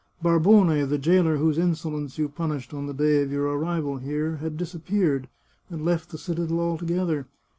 Barbone, 0.19 0.89
the 0.89 0.97
jailer 0.97 1.37
whose 1.37 1.59
insolence 1.59 2.17
you 2.17 2.27
punished 2.27 2.73
on 2.73 2.87
the 2.87 2.93
day 2.95 3.21
of 3.21 3.31
your 3.31 3.45
arrival 3.55 3.97
here, 3.97 4.37
had 4.37 4.57
disappeared, 4.57 5.29
and 5.69 5.85
left 5.85 6.09
the 6.09 6.17
citadel 6.17 6.59
altogether. 6.59 7.27